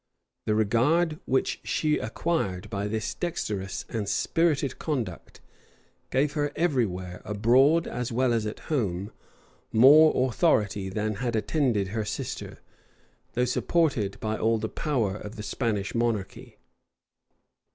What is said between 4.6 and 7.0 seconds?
conduct, gave her every